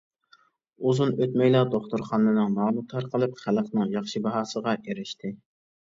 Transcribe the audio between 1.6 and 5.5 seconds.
دوختۇرخانىنىڭ نامى تارقىلىپ، خەلقنىڭ ياخشى باھاسىغا ئېرىشتى.